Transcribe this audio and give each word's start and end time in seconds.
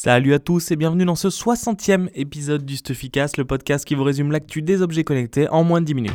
Salut 0.00 0.32
à 0.32 0.38
tous 0.38 0.70
et 0.70 0.76
bienvenue 0.76 1.04
dans 1.04 1.16
ce 1.16 1.26
60e 1.26 2.08
épisode 2.14 2.64
du 2.64 2.76
Stufficast, 2.76 3.36
le 3.36 3.44
podcast 3.44 3.84
qui 3.84 3.96
vous 3.96 4.04
résume 4.04 4.30
l'actu 4.30 4.62
des 4.62 4.80
objets 4.80 5.02
connectés 5.02 5.48
en 5.48 5.64
moins 5.64 5.80
de 5.80 5.86
10 5.86 5.94
minutes. 5.94 6.12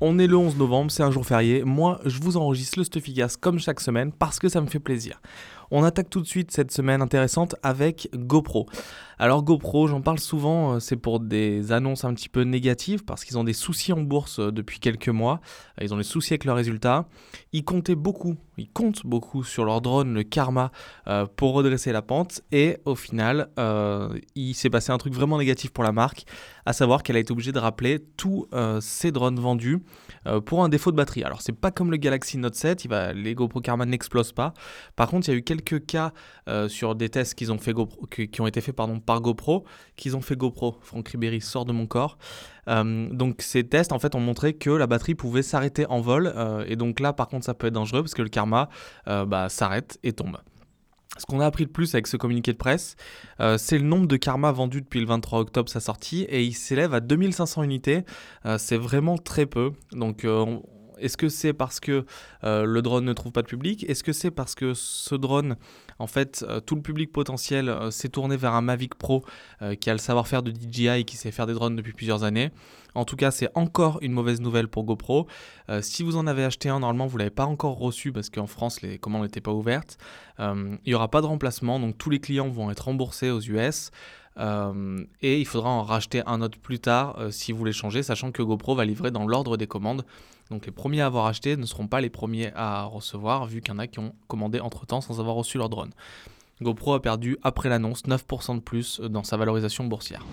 On 0.00 0.18
est 0.18 0.26
le 0.26 0.36
11 0.36 0.56
novembre, 0.56 0.90
c'est 0.90 1.02
un 1.02 1.10
jour 1.10 1.26
férié. 1.26 1.62
Moi, 1.62 2.00
je 2.06 2.20
vous 2.20 2.38
enregistre 2.38 2.78
le 2.78 2.84
Stufficast 2.84 3.36
comme 3.38 3.58
chaque 3.58 3.80
semaine 3.80 4.12
parce 4.12 4.38
que 4.38 4.48
ça 4.48 4.62
me 4.62 4.66
fait 4.66 4.78
plaisir. 4.78 5.20
On 5.70 5.84
attaque 5.84 6.10
tout 6.10 6.20
de 6.20 6.26
suite 6.26 6.50
cette 6.50 6.70
semaine 6.70 7.02
intéressante 7.02 7.56
avec 7.62 8.08
GoPro. 8.14 8.66
Alors 9.18 9.42
GoPro, 9.42 9.86
j'en 9.86 10.02
parle 10.02 10.18
souvent, 10.18 10.74
euh, 10.74 10.80
c'est 10.80 10.96
pour 10.96 11.20
des 11.20 11.72
annonces 11.72 12.04
un 12.04 12.12
petit 12.12 12.28
peu 12.28 12.42
négatives 12.42 13.02
parce 13.02 13.24
qu'ils 13.24 13.38
ont 13.38 13.44
des 13.44 13.54
soucis 13.54 13.94
en 13.94 14.02
bourse 14.02 14.40
euh, 14.40 14.52
depuis 14.52 14.78
quelques 14.78 15.08
mois. 15.08 15.40
Euh, 15.80 15.84
ils 15.84 15.94
ont 15.94 15.96
des 15.96 16.02
soucis 16.02 16.34
avec 16.34 16.44
leurs 16.44 16.56
résultats. 16.56 17.08
Ils 17.54 17.64
comptaient 17.64 17.94
beaucoup, 17.94 18.36
ils 18.58 18.68
comptent 18.68 19.06
beaucoup 19.06 19.42
sur 19.42 19.64
leur 19.64 19.80
drone, 19.80 20.12
le 20.12 20.22
Karma, 20.22 20.70
pour 21.36 21.54
redresser 21.54 21.92
la 21.92 22.02
pente. 22.02 22.42
Et 22.52 22.78
au 22.84 22.94
final, 22.94 23.48
il 24.34 24.54
s'est 24.54 24.68
passé 24.68 24.92
un 24.92 24.98
truc 24.98 25.14
vraiment 25.14 25.38
négatif 25.38 25.70
pour 25.70 25.84
la 25.84 25.92
marque, 25.92 26.24
à 26.66 26.72
savoir 26.72 27.02
qu'elle 27.02 27.16
a 27.16 27.18
été 27.18 27.32
obligée 27.32 27.52
de 27.52 27.58
rappeler 27.58 28.00
tous 28.16 28.46
ses 28.80 29.12
drones 29.12 29.38
vendus 29.38 29.82
pour 30.44 30.62
un 30.62 30.68
défaut 30.68 30.90
de 30.90 30.96
batterie. 30.96 31.22
Alors 31.22 31.40
c'est 31.40 31.52
pas 31.52 31.70
comme 31.70 31.90
le 31.90 31.96
Galaxy 31.96 32.36
Note 32.36 32.54
7, 32.54 32.84
il 32.84 32.88
va, 32.88 33.12
les 33.12 33.34
GoPro 33.34 33.60
Karma 33.60 33.86
n'explosent 33.86 34.32
pas. 34.32 34.52
Par 34.96 35.08
contre, 35.08 35.28
il 35.28 35.32
y 35.32 35.34
a 35.34 35.38
eu 35.38 35.42
quelques 35.42 35.55
cas 35.62 36.12
sur 36.68 36.94
des 36.94 37.08
tests 37.08 37.34
qu'ils 37.34 37.52
ont 37.52 37.58
fait 37.58 37.72
GoPro, 37.72 38.06
qui 38.06 38.40
ont 38.40 38.46
été 38.46 38.60
faits 38.60 38.74
pardon, 38.74 39.00
par 39.00 39.20
GoPro 39.20 39.64
qu'ils 39.96 40.16
ont 40.16 40.20
fait 40.20 40.36
GoPro. 40.36 40.76
Franck 40.80 41.08
Ribéry 41.08 41.40
sort 41.40 41.64
de 41.64 41.72
mon 41.72 41.86
corps. 41.86 42.18
Euh, 42.68 43.08
donc 43.10 43.42
ces 43.42 43.64
tests 43.64 43.92
en 43.92 43.98
fait 43.98 44.14
ont 44.14 44.20
montré 44.20 44.54
que 44.54 44.70
la 44.70 44.86
batterie 44.86 45.14
pouvait 45.14 45.42
s'arrêter 45.42 45.86
en 45.86 46.00
vol 46.00 46.32
euh, 46.34 46.64
et 46.66 46.76
donc 46.76 46.98
là 46.98 47.12
par 47.12 47.28
contre 47.28 47.44
ça 47.44 47.54
peut 47.54 47.68
être 47.68 47.74
dangereux 47.74 48.02
parce 48.02 48.14
que 48.14 48.22
le 48.22 48.28
karma 48.28 48.68
euh, 49.06 49.24
bah, 49.24 49.48
s'arrête 49.48 49.98
et 50.02 50.12
tombe. 50.12 50.38
Ce 51.18 51.24
qu'on 51.24 51.40
a 51.40 51.46
appris 51.46 51.64
de 51.64 51.70
plus 51.70 51.94
avec 51.94 52.08
ce 52.08 52.18
communiqué 52.18 52.52
de 52.52 52.58
presse, 52.58 52.94
c'est 53.56 53.78
le 53.78 53.84
nombre 53.84 54.06
de 54.06 54.18
karma 54.18 54.52
vendus 54.52 54.82
depuis 54.82 55.00
le 55.00 55.06
23 55.06 55.38
octobre 55.38 55.70
sa 55.70 55.80
sortie 55.80 56.24
et 56.24 56.44
il 56.44 56.52
s'élève 56.52 56.92
à 56.92 57.00
2500 57.00 57.62
unités. 57.62 58.04
c'est 58.58 58.76
vraiment 58.76 59.16
très 59.16 59.46
peu. 59.46 59.72
Donc 59.92 60.26
est-ce 60.98 61.16
que 61.16 61.28
c'est 61.28 61.52
parce 61.52 61.80
que 61.80 62.04
le 62.42 62.80
drone 62.80 63.04
ne 63.04 63.12
trouve 63.12 63.32
pas 63.32 63.42
de 63.42 63.46
public? 63.46 63.84
Est-ce 63.88 64.04
que 64.04 64.12
c'est 64.12 64.30
parce 64.30 64.54
que 64.54 64.74
ce 64.74 65.14
drone 65.14 65.56
en 65.98 66.06
fait, 66.06 66.44
euh, 66.48 66.60
tout 66.60 66.74
le 66.74 66.82
public 66.82 67.12
potentiel 67.12 67.68
euh, 67.68 67.90
s'est 67.90 68.08
tourné 68.08 68.36
vers 68.36 68.54
un 68.54 68.60
Mavic 68.60 68.94
Pro 68.94 69.24
euh, 69.62 69.74
qui 69.74 69.88
a 69.88 69.92
le 69.92 69.98
savoir-faire 69.98 70.42
de 70.42 70.52
DJI 70.52 70.88
et 70.88 71.04
qui 71.04 71.16
sait 71.16 71.30
faire 71.30 71.46
des 71.46 71.54
drones 71.54 71.76
depuis 71.76 71.92
plusieurs 71.92 72.24
années? 72.24 72.50
En 72.94 73.04
tout 73.04 73.16
cas, 73.16 73.30
c'est 73.30 73.48
encore 73.54 73.98
une 74.02 74.12
mauvaise 74.12 74.40
nouvelle 74.40 74.68
pour 74.68 74.84
GoPro. 74.84 75.26
si 75.82 76.02
vous 76.02 76.16
en 76.16 76.26
avez 76.26 76.44
acheté 76.44 76.70
un, 76.70 76.80
normalement, 76.80 77.06
vous 77.06 77.18
ne 77.18 77.24
l'avez 77.24 77.30
pas 77.30 77.44
encore 77.44 77.76
reçu 77.76 78.10
parce 78.10 78.30
qu'en 78.30 78.46
France, 78.46 78.80
les 78.80 78.98
commandes 78.98 79.24
n'étaient 79.24 79.42
pas 79.42 79.52
ouvertes. 79.52 79.98
il 80.38 80.78
n'y 80.86 80.94
aura 80.94 81.10
pas 81.10 81.20
de 81.20 81.26
remplacement, 81.26 81.78
donc 81.78 81.98
tous 81.98 82.08
les 82.08 82.20
clients 82.20 82.48
vont 82.48 82.70
être 82.70 82.86
remboursés 82.86 83.30
aux 83.30 83.42
US. 83.42 83.90
Et 84.38 85.40
il 85.40 85.46
faudra 85.46 85.70
en 85.70 85.82
racheter 85.82 86.22
un 86.26 86.42
autre 86.42 86.58
plus 86.58 86.78
tard 86.78 87.18
si 87.30 87.52
vous 87.52 87.58
voulez 87.58 87.72
changer, 87.72 88.02
sachant 88.02 88.32
que 88.32 88.42
GoPro 88.42 88.74
va 88.74 88.84
livrer 88.84 89.10
dans 89.10 89.26
l'ordre 89.26 89.56
des 89.56 89.66
commandes. 89.66 90.04
Donc 90.50 90.66
les 90.66 90.72
premiers 90.72 91.00
à 91.00 91.06
avoir 91.06 91.26
acheté 91.26 91.56
ne 91.56 91.66
seront 91.66 91.88
pas 91.88 92.00
les 92.00 92.10
premiers 92.10 92.52
à 92.54 92.84
recevoir, 92.84 93.46
vu 93.46 93.60
qu'il 93.60 93.72
y 93.72 93.76
en 93.76 93.78
a 93.78 93.86
qui 93.86 93.98
ont 93.98 94.14
commandé 94.28 94.60
entre-temps 94.60 95.00
sans 95.00 95.20
avoir 95.20 95.36
reçu 95.36 95.58
leur 95.58 95.68
drone. 95.68 95.90
GoPro 96.62 96.94
a 96.94 97.02
perdu, 97.02 97.36
après 97.42 97.68
l'annonce, 97.68 98.04
9% 98.04 98.56
de 98.56 98.60
plus 98.60 99.00
dans 99.00 99.24
sa 99.24 99.36
valorisation 99.36 99.84
boursière. 99.84 100.24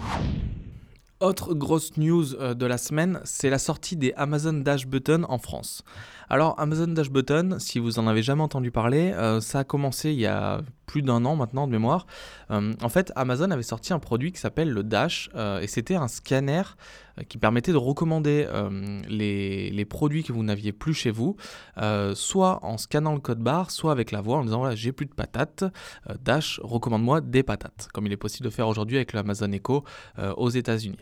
Autre 1.19 1.53
grosse 1.53 1.95
news 1.97 2.35
euh, 2.35 2.53
de 2.53 2.65
la 2.65 2.77
semaine, 2.77 3.21
c'est 3.23 3.49
la 3.49 3.57
sortie 3.57 3.95
des 3.95 4.13
Amazon 4.17 4.53
Dash 4.53 4.87
Button 4.87 5.25
en 5.29 5.37
France. 5.37 5.83
Alors 6.29 6.59
Amazon 6.59 6.87
Dash 6.87 7.09
Button, 7.09 7.57
si 7.59 7.79
vous 7.79 7.97
en 7.97 8.07
avez 8.07 8.21
jamais 8.21 8.41
entendu 8.41 8.71
parler, 8.71 9.13
euh, 9.13 9.39
ça 9.39 9.59
a 9.59 9.63
commencé 9.63 10.11
il 10.11 10.19
y 10.19 10.25
a 10.25 10.61
plus 10.93 11.01
d'un 11.01 11.25
an 11.25 11.35
maintenant 11.35 11.65
de 11.65 11.71
mémoire. 11.71 12.05
Euh, 12.51 12.71
en 12.83 12.89
fait, 12.89 13.11
Amazon 13.15 13.49
avait 13.49 13.63
sorti 13.63 13.93
un 13.93 13.99
produit 13.99 14.31
qui 14.31 14.39
s'appelle 14.39 14.69
le 14.69 14.83
Dash 14.83 15.31
et 15.61 15.65
c'était 15.65 15.95
un 15.95 16.07
scanner 16.07 16.61
qui 17.27 17.39
permettait 17.39 17.71
de 17.71 17.77
recommander 17.77 18.47
les, 19.09 19.85
produits 19.89 20.23
que 20.23 20.31
vous 20.31 20.43
n'aviez 20.43 20.71
plus 20.71 20.93
chez 20.93 21.09
vous, 21.09 21.35
soit 22.13 22.59
en 22.63 22.77
scannant 22.77 23.13
le 23.13 23.19
code 23.19 23.39
barre, 23.39 23.71
soit 23.71 23.91
avec 23.91 24.11
la 24.11 24.21
voix 24.21 24.37
en 24.37 24.43
disant 24.43 24.59
voilà 24.59 24.75
j'ai 24.75 24.91
plus 24.91 25.07
de 25.07 25.13
patates, 25.13 25.63
Dash 26.21 26.59
recommande-moi 26.63 27.21
des 27.21 27.41
patates, 27.41 27.89
comme 27.91 28.05
il 28.05 28.13
est 28.13 28.17
possible 28.17 28.45
de 28.45 28.53
faire 28.53 28.67
aujourd'hui 28.67 28.97
avec 28.97 29.13
l'Amazon 29.13 29.51
Echo 29.51 29.83
aux 30.37 30.49
États-Unis. 30.49 30.99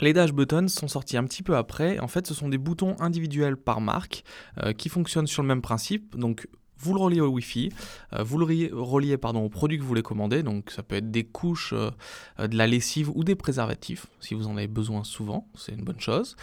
Les 0.00 0.14
dash 0.14 0.32
buttons 0.32 0.68
sont 0.68 0.88
sortis 0.88 1.16
un 1.16 1.24
petit 1.24 1.42
peu 1.42 1.56
après. 1.56 1.98
En 1.98 2.08
fait, 2.08 2.26
ce 2.26 2.32
sont 2.32 2.48
des 2.48 2.58
boutons 2.58 2.96
individuels 3.00 3.56
par 3.56 3.80
marque 3.80 4.24
euh, 4.62 4.72
qui 4.72 4.88
fonctionnent 4.88 5.26
sur 5.26 5.42
le 5.42 5.48
même 5.48 5.60
principe. 5.60 6.16
Donc, 6.16 6.48
vous 6.80 6.94
le 6.94 7.00
reliez 7.00 7.20
au 7.20 7.28
Wi-Fi, 7.28 7.70
euh, 8.14 8.22
vous 8.22 8.38
le 8.38 8.70
reliez, 8.72 9.16
pardon, 9.18 9.44
au 9.44 9.48
produit 9.48 9.76
que 9.76 9.82
vous 9.82 9.88
voulez 9.88 10.02
commander, 10.02 10.42
donc 10.42 10.70
ça 10.70 10.82
peut 10.82 10.96
être 10.96 11.10
des 11.10 11.24
couches, 11.24 11.72
euh, 11.72 11.90
euh, 12.38 12.48
de 12.48 12.56
la 12.56 12.66
lessive 12.66 13.10
ou 13.14 13.22
des 13.22 13.34
préservatifs, 13.34 14.06
si 14.20 14.34
vous 14.34 14.46
en 14.46 14.56
avez 14.56 14.66
besoin 14.66 15.04
souvent, 15.04 15.48
c'est 15.54 15.72
une 15.72 15.84
bonne 15.84 16.00
chose. 16.00 16.36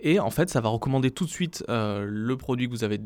et 0.00 0.20
en 0.20 0.30
fait, 0.30 0.50
ça 0.50 0.60
va 0.60 0.68
recommander 0.68 1.10
tout 1.10 1.24
de 1.24 1.30
suite 1.30 1.64
le 1.68 2.34
produit 2.34 2.66
que 2.66 2.72
vous 2.72 2.84
avez 2.84 3.00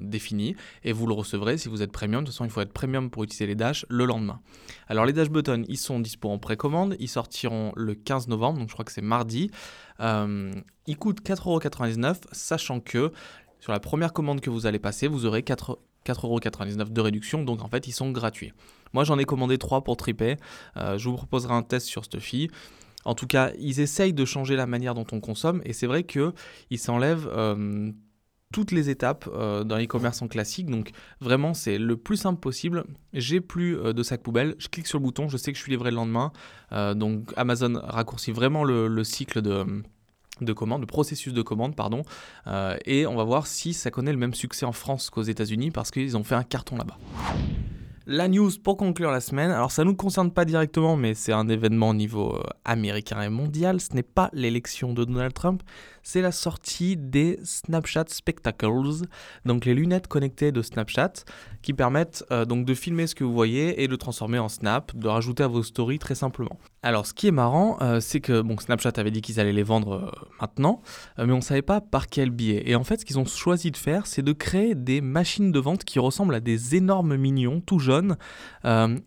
défini, 0.00 0.56
et 0.84 0.92
vous 0.92 1.06
le 1.06 1.14
recevrez 1.14 1.58
si 1.58 1.68
vous 1.68 1.82
êtes 1.82 1.92
premium. 1.92 2.22
De 2.22 2.26
toute 2.26 2.34
façon, 2.34 2.44
il 2.44 2.50
faut 2.50 2.60
être 2.60 2.72
premium 2.72 3.10
pour 3.10 3.24
utiliser 3.24 3.46
les 3.46 3.54
Dash 3.54 3.86
le 3.88 4.04
lendemain. 4.04 4.40
Alors 4.88 5.06
les 5.06 5.12
Dash 5.12 5.30
Buttons, 5.30 5.62
ils 5.68 5.76
sont 5.76 6.00
dispo 6.00 6.30
en 6.30 6.38
précommande, 6.38 6.96
ils 6.98 7.08
sortiront 7.08 7.72
le 7.76 7.94
15 7.94 8.28
novembre, 8.28 8.58
donc 8.58 8.68
je 8.68 8.72
crois 8.72 8.84
que 8.84 8.92
c'est 8.92 9.02
mardi. 9.02 9.50
ils 10.00 10.96
coûtent 10.98 11.22
4,99€, 11.22 12.16
sachant 12.32 12.80
que 12.80 13.12
sur 13.62 13.70
la 13.70 13.78
première 13.78 14.12
commande 14.12 14.40
que 14.40 14.50
vous 14.50 14.66
allez 14.66 14.80
passer, 14.80 15.06
vous 15.06 15.24
aurez 15.24 15.42
4,99€ 15.42 16.92
de 16.92 17.00
réduction, 17.00 17.44
donc 17.44 17.62
en 17.62 17.68
fait 17.68 17.86
ils 17.86 17.92
sont 17.92 18.10
gratuits. 18.10 18.52
Moi 18.92 19.04
j'en 19.04 19.20
ai 19.20 19.24
commandé 19.24 19.56
3 19.56 19.84
pour 19.84 19.96
triper, 19.96 20.36
euh, 20.76 20.98
je 20.98 21.08
vous 21.08 21.14
proposerai 21.14 21.54
un 21.54 21.62
test 21.62 21.86
sur 21.86 22.04
Stuffy. 22.04 22.50
En 23.04 23.14
tout 23.14 23.28
cas, 23.28 23.52
ils 23.60 23.78
essayent 23.78 24.12
de 24.12 24.24
changer 24.24 24.56
la 24.56 24.66
manière 24.66 24.94
dont 24.94 25.06
on 25.12 25.20
consomme, 25.20 25.62
et 25.64 25.72
c'est 25.72 25.86
vrai 25.86 26.02
qu'ils 26.02 26.78
s'enlèvent 26.78 27.28
euh, 27.32 27.92
toutes 28.52 28.72
les 28.72 28.90
étapes 28.90 29.28
euh, 29.32 29.62
dans 29.62 29.76
l'e-commerce 29.76 30.22
en 30.22 30.28
classique. 30.28 30.68
Donc 30.68 30.90
vraiment, 31.20 31.54
c'est 31.54 31.78
le 31.78 31.96
plus 31.96 32.16
simple 32.16 32.40
possible. 32.40 32.82
J'ai 33.12 33.40
plus 33.40 33.76
de 33.76 34.02
sac 34.02 34.24
poubelle, 34.24 34.56
je 34.58 34.66
clique 34.66 34.88
sur 34.88 34.98
le 34.98 35.04
bouton, 35.04 35.28
je 35.28 35.36
sais 35.36 35.52
que 35.52 35.58
je 35.58 35.62
suis 35.62 35.70
livré 35.70 35.90
le 35.90 35.96
lendemain. 35.96 36.32
donc 36.96 37.32
Amazon 37.36 37.80
raccourcit 37.80 38.32
vraiment 38.32 38.64
le 38.64 39.04
cycle 39.04 39.40
de 39.40 39.84
de 40.44 40.52
commande, 40.52 40.82
de 40.82 40.86
processus 40.86 41.32
de 41.32 41.42
commande, 41.42 41.76
pardon, 41.76 42.02
euh, 42.46 42.76
et 42.84 43.06
on 43.06 43.16
va 43.16 43.24
voir 43.24 43.46
si 43.46 43.72
ça 43.72 43.90
connaît 43.90 44.12
le 44.12 44.18
même 44.18 44.34
succès 44.34 44.66
en 44.66 44.72
France 44.72 45.10
qu'aux 45.10 45.22
États-Unis 45.22 45.70
parce 45.70 45.90
qu'ils 45.90 46.16
ont 46.16 46.24
fait 46.24 46.34
un 46.34 46.44
carton 46.44 46.76
là-bas. 46.76 46.98
La 48.06 48.26
news 48.26 48.50
pour 48.64 48.76
conclure 48.76 49.12
la 49.12 49.20
semaine, 49.20 49.52
alors 49.52 49.70
ça 49.70 49.84
ne 49.84 49.90
nous 49.90 49.94
concerne 49.94 50.32
pas 50.32 50.44
directement, 50.44 50.96
mais 50.96 51.14
c'est 51.14 51.32
un 51.32 51.48
événement 51.48 51.90
au 51.90 51.94
niveau 51.94 52.34
euh, 52.34 52.42
américain 52.64 53.22
et 53.22 53.28
mondial, 53.28 53.80
ce 53.80 53.94
n'est 53.94 54.02
pas 54.02 54.28
l'élection 54.32 54.92
de 54.92 55.04
Donald 55.04 55.32
Trump, 55.32 55.62
c'est 56.02 56.20
la 56.20 56.32
sortie 56.32 56.96
des 56.96 57.38
Snapchat 57.44 58.06
Spectacles, 58.08 59.06
donc 59.44 59.66
les 59.66 59.74
lunettes 59.74 60.08
connectées 60.08 60.50
de 60.50 60.62
Snapchat 60.62 61.12
qui 61.62 61.74
permettent 61.74 62.24
euh, 62.32 62.44
donc 62.44 62.64
de 62.64 62.74
filmer 62.74 63.06
ce 63.06 63.14
que 63.14 63.22
vous 63.22 63.32
voyez 63.32 63.84
et 63.84 63.86
de 63.86 63.94
transformer 63.94 64.40
en 64.40 64.48
snap, 64.48 64.96
de 64.96 65.06
rajouter 65.06 65.44
à 65.44 65.48
vos 65.48 65.62
stories 65.62 66.00
très 66.00 66.16
simplement. 66.16 66.58
Alors 66.84 67.06
ce 67.06 67.14
qui 67.14 67.28
est 67.28 67.32
marrant, 67.32 67.78
euh, 67.80 68.00
c'est 68.00 68.20
que 68.20 68.40
bon, 68.40 68.58
Snapchat 68.58 68.92
avait 68.96 69.12
dit 69.12 69.20
qu'ils 69.20 69.38
allaient 69.38 69.52
les 69.52 69.62
vendre 69.62 69.92
euh, 69.92 70.26
maintenant, 70.40 70.82
mais 71.16 71.32
on 71.32 71.36
ne 71.36 71.40
savait 71.40 71.62
pas 71.62 71.80
par 71.80 72.08
quel 72.08 72.30
biais. 72.30 72.64
Et 72.66 72.74
en 72.74 72.82
fait, 72.82 73.00
ce 73.00 73.04
qu'ils 73.04 73.20
ont 73.20 73.24
choisi 73.24 73.70
de 73.70 73.76
faire, 73.76 74.06
c'est 74.06 74.22
de 74.22 74.32
créer 74.32 74.74
des 74.74 75.00
machines 75.00 75.52
de 75.52 75.58
vente 75.60 75.84
qui 75.84 76.00
ressemblent 76.00 76.34
à 76.34 76.40
des 76.40 76.74
énormes 76.74 77.16
mignons, 77.16 77.60
tout 77.60 77.78
jaunes, 77.78 78.16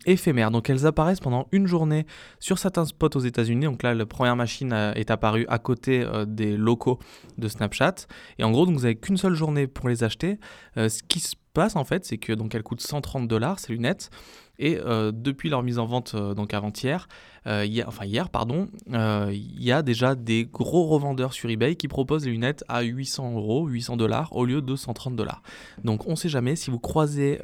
éphémères. 0.06 0.50
Donc 0.50 0.70
elles 0.70 0.86
apparaissent 0.86 1.20
pendant 1.20 1.48
une 1.52 1.66
journée 1.66 2.06
sur 2.40 2.58
certains 2.58 2.86
spots 2.86 3.10
aux 3.14 3.20
États-Unis. 3.20 3.66
Donc 3.66 3.82
là, 3.82 3.94
la 3.94 4.06
première 4.06 4.36
machine 4.36 4.72
est 4.72 5.10
apparue 5.10 5.44
à 5.48 5.58
côté 5.58 6.06
des 6.26 6.56
locaux 6.56 6.98
de 7.36 7.48
Snapchat. 7.48 8.06
Et 8.38 8.44
en 8.44 8.50
gros, 8.50 8.66
donc, 8.66 8.76
vous 8.76 8.82
n'avez 8.82 8.96
qu'une 8.96 9.16
seule 9.16 9.34
journée 9.34 9.66
pour 9.66 9.88
les 9.88 10.02
acheter. 10.02 10.38
ce 10.76 11.02
qui 11.02 11.20
passe 11.56 11.74
en 11.74 11.84
fait, 11.84 12.04
c'est 12.04 12.18
que 12.18 12.34
donc 12.34 12.54
elles 12.54 12.62
coûtent 12.62 12.82
130 12.82 13.26
dollars 13.26 13.58
ces 13.58 13.72
lunettes 13.72 14.10
et 14.58 14.78
euh, 14.78 15.10
depuis 15.10 15.48
leur 15.48 15.62
mise 15.62 15.78
en 15.78 15.86
vente 15.86 16.14
euh, 16.14 16.34
donc 16.34 16.52
avant-hier, 16.52 17.08
euh, 17.46 17.66
enfin 17.86 18.04
hier 18.04 18.28
pardon, 18.28 18.68
il 18.88 19.62
y 19.62 19.72
a 19.72 19.82
déjà 19.82 20.14
des 20.14 20.44
gros 20.44 20.86
revendeurs 20.86 21.32
sur 21.32 21.48
eBay 21.48 21.76
qui 21.76 21.88
proposent 21.88 22.26
les 22.26 22.32
lunettes 22.32 22.62
à 22.68 22.82
800 22.82 23.36
euros, 23.36 23.66
800 23.68 23.96
dollars 23.96 24.36
au 24.36 24.44
lieu 24.44 24.60
de 24.60 24.76
130 24.76 25.16
dollars. 25.16 25.42
Donc 25.82 26.06
on 26.06 26.10
ne 26.10 26.16
sait 26.16 26.28
jamais 26.28 26.56
si 26.56 26.70
vous 26.70 26.78
croisez 26.78 27.40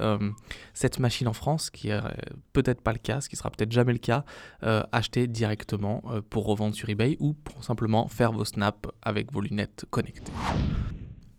cette 0.75 0.99
machine 0.99 1.29
en 1.29 1.33
France, 1.33 1.71
qui 1.71 1.89
est 1.89 2.01
peut-être 2.53 2.83
pas 2.83 2.93
le 2.93 2.99
cas, 2.99 3.21
ce 3.21 3.29
qui 3.29 3.37
sera 3.37 3.51
peut-être 3.51 3.73
jamais 3.73 3.93
le 3.93 3.99
cas, 3.99 4.25
achetez 4.61 5.27
directement 5.27 6.03
pour 6.29 6.47
revendre 6.47 6.75
sur 6.75 6.89
eBay 6.89 7.17
ou 7.21 7.33
pour 7.33 7.65
simplement 7.65 8.09
faire 8.09 8.33
vos 8.33 8.45
snaps 8.45 8.89
avec 9.03 9.33
vos 9.33 9.41
lunettes 9.41 9.87
connectées. 9.91 10.33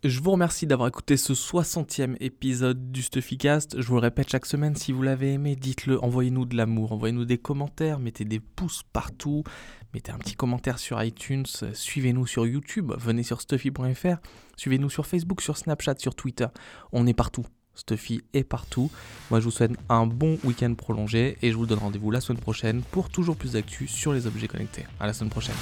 Je 0.04 0.20
vous 0.20 0.32
remercie 0.32 0.68
d'avoir 0.68 0.90
écouté 0.90 1.16
ce 1.16 1.32
60e 1.32 2.18
épisode 2.20 2.92
du 2.92 3.02
Stuffycast. 3.02 3.80
Je 3.80 3.88
vous 3.88 3.96
le 3.96 4.02
répète 4.02 4.30
chaque 4.30 4.46
semaine, 4.46 4.76
si 4.76 4.92
vous 4.92 5.02
l'avez 5.02 5.32
aimé, 5.32 5.56
dites-le, 5.56 6.04
envoyez-nous 6.04 6.44
de 6.44 6.58
l'amour, 6.58 6.92
envoyez-nous 6.92 7.24
des 7.24 7.38
commentaires, 7.38 8.00
mettez 8.00 8.26
des 8.26 8.42
pouces 8.42 8.84
partout, 8.92 9.46
mettez 9.94 10.12
un 10.12 10.18
petit 10.18 10.36
commentaire 10.36 10.78
sur 10.78 11.02
iTunes, 11.02 11.46
suivez-nous 11.74 12.28
sur 12.28 12.46
YouTube, 12.46 12.92
venez 12.98 13.24
sur 13.24 13.40
stuffy.fr, 13.40 14.18
suivez-nous 14.58 14.90
sur 14.90 15.08
Facebook, 15.08 15.42
sur 15.42 15.56
Snapchat, 15.56 15.96
sur 16.00 16.16
Twitter. 16.16 16.48
On 16.92 17.08
est 17.08 17.14
partout. 17.14 17.46
Stuffy 17.74 18.24
est 18.34 18.44
partout. 18.44 18.92
Moi, 19.32 19.40
je 19.40 19.46
vous 19.46 19.52
souhaite 19.52 19.72
un 19.88 20.06
bon 20.06 20.38
week-end 20.44 20.74
prolongé 20.76 21.38
et 21.42 21.50
je 21.50 21.56
vous 21.56 21.66
donne 21.66 21.80
rendez-vous 21.80 22.12
la 22.12 22.20
semaine 22.20 22.42
prochaine 22.42 22.82
pour 22.92 23.08
toujours 23.08 23.38
plus 23.38 23.54
d'actu 23.54 23.88
sur 23.88 24.12
les 24.12 24.28
objets 24.28 24.50
connectés. 24.50 24.86
À 25.00 25.08
la 25.08 25.14
semaine 25.14 25.32
prochaine. 25.32 25.56